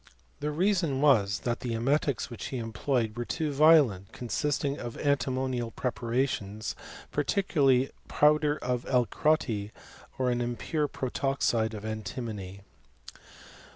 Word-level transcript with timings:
The 0.39 0.49
reason 0.49 0.99
was, 0.99 1.41
that 1.41 1.59
the 1.59 1.75
emetics 1.75 2.31
which 2.31 2.49
hd 2.49 2.57
employed 2.59 3.15
were 3.15 3.23
too 3.23 3.51
violent, 3.53 4.11
consisting 4.11 4.79
of 4.79 4.97
antimonial 4.97 5.69
preparations, 5.69 6.75
particularly 7.11 7.91
powder 8.07 8.57
of 8.63 8.83
Algerotti, 8.85 9.69
or 10.17 10.31
an 10.31 10.41
impure 10.41 10.87
protoxide 10.87 11.75
of 11.75 11.85
antimony. 11.85 12.61